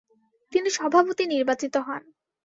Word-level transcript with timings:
তিনি 0.53 0.69
সভাপতি 0.69 1.23
নির্বাচিত 1.27 1.75
হন। 1.77 2.03